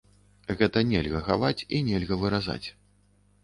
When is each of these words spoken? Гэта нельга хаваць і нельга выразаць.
Гэта 0.61 0.83
нельга 0.93 1.21
хаваць 1.29 1.65
і 1.77 1.85
нельга 1.93 2.21
выразаць. 2.25 2.61